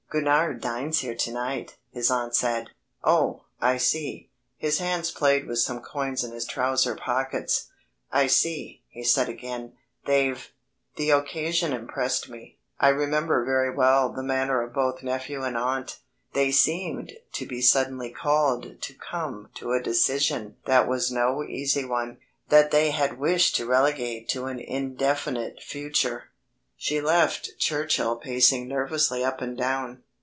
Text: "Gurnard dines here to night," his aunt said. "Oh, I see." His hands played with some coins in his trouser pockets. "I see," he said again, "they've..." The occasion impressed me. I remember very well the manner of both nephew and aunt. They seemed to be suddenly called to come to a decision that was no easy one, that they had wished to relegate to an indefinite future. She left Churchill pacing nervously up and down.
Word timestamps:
"Gurnard 0.11 0.59
dines 0.59 0.99
here 0.99 1.15
to 1.15 1.31
night," 1.31 1.77
his 1.89 2.11
aunt 2.11 2.35
said. 2.35 2.71
"Oh, 3.01 3.45
I 3.61 3.77
see." 3.77 4.29
His 4.57 4.79
hands 4.79 5.09
played 5.09 5.47
with 5.47 5.59
some 5.59 5.79
coins 5.81 6.21
in 6.21 6.33
his 6.33 6.45
trouser 6.45 6.95
pockets. 6.97 7.69
"I 8.11 8.27
see," 8.27 8.83
he 8.89 9.05
said 9.05 9.29
again, 9.29 9.71
"they've..." 10.05 10.49
The 10.97 11.11
occasion 11.11 11.71
impressed 11.71 12.27
me. 12.27 12.57
I 12.77 12.89
remember 12.89 13.45
very 13.45 13.73
well 13.73 14.11
the 14.11 14.21
manner 14.21 14.61
of 14.61 14.73
both 14.73 15.01
nephew 15.01 15.43
and 15.43 15.55
aunt. 15.55 15.99
They 16.33 16.51
seemed 16.51 17.13
to 17.31 17.45
be 17.45 17.61
suddenly 17.61 18.09
called 18.11 18.81
to 18.81 18.93
come 18.93 19.47
to 19.55 19.71
a 19.71 19.81
decision 19.81 20.57
that 20.65 20.89
was 20.89 21.09
no 21.09 21.41
easy 21.45 21.85
one, 21.85 22.17
that 22.49 22.71
they 22.71 22.91
had 22.91 23.17
wished 23.17 23.55
to 23.55 23.65
relegate 23.65 24.27
to 24.31 24.47
an 24.47 24.59
indefinite 24.59 25.63
future. 25.63 26.25
She 26.83 26.99
left 26.99 27.59
Churchill 27.59 28.15
pacing 28.15 28.67
nervously 28.67 29.23
up 29.23 29.39
and 29.39 29.55
down. 29.55 30.01